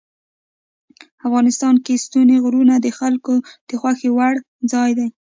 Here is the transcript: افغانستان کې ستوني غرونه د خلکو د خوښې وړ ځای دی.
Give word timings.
افغانستان 1.27 1.75
کې 1.85 2.01
ستوني 2.05 2.37
غرونه 2.43 2.75
د 2.79 2.87
خلکو 2.99 3.35
د 3.67 3.71
خوښې 3.81 4.09
وړ 4.17 4.33
ځای 4.71 4.91
دی. 4.97 5.07